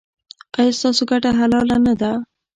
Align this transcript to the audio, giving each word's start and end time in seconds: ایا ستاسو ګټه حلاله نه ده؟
ایا 0.57 0.71
ستاسو 0.79 1.03
ګټه 1.11 1.31
حلاله 1.39 1.77
نه 1.85 1.93
ده؟ 2.01 2.11